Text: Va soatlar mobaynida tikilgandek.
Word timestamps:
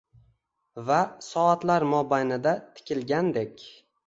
Va 0.87 0.97
soatlar 1.25 1.85
mobaynida 1.93 2.55
tikilgandek. 2.81 3.69